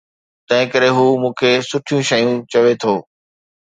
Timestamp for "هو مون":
0.97-1.33